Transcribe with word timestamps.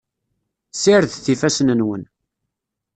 Sirdet 0.81 1.25
ifassen-nwen. 1.33 2.03